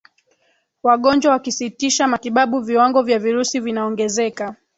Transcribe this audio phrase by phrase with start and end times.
[0.83, 4.55] wagonjwa wakisitisha matibabu viwango vya virusi vinaongezeka